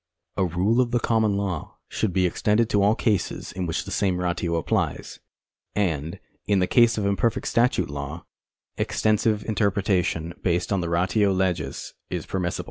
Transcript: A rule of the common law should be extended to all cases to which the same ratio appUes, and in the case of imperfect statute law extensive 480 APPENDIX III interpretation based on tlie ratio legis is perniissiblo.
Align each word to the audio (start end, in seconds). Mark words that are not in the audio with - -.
A 0.35 0.43
rule 0.43 0.81
of 0.81 0.89
the 0.89 0.99
common 0.99 1.37
law 1.37 1.77
should 1.87 2.11
be 2.11 2.25
extended 2.25 2.71
to 2.71 2.81
all 2.81 2.95
cases 2.95 3.49
to 3.53 3.61
which 3.61 3.85
the 3.85 3.91
same 3.91 4.19
ratio 4.19 4.59
appUes, 4.59 5.19
and 5.75 6.19
in 6.47 6.57
the 6.57 6.65
case 6.65 6.97
of 6.97 7.05
imperfect 7.05 7.47
statute 7.47 7.87
law 7.91 8.25
extensive 8.77 9.41
480 9.41 9.43
APPENDIX 9.43 9.45
III 9.45 9.49
interpretation 10.15 10.33
based 10.41 10.73
on 10.73 10.81
tlie 10.81 10.89
ratio 10.91 11.31
legis 11.31 11.93
is 12.09 12.25
perniissiblo. 12.25 12.59